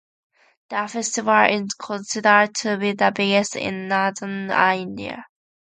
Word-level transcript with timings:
The 0.71 0.87
festival 0.87 1.43
is 1.47 1.75
considered 1.75 2.55
to 2.61 2.75
be 2.79 2.93
the 2.93 3.11
biggest 3.13 3.55
in 3.55 3.87
Northeast 3.87 4.23
India. 4.23 5.25